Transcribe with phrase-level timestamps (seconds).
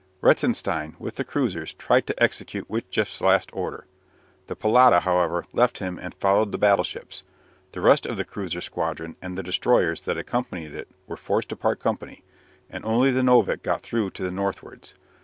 [0.21, 3.85] Reitzenstein, with the cruisers, tried to execute Witjeft's last order.
[4.47, 7.21] The "Pallada," however, left him and followed the battleships.
[7.73, 11.55] The rest of the cruiser squadron and the destroyers that accompanied it were forced to
[11.55, 12.23] part company,
[12.67, 14.95] and only the "Novik" got through to the northwards.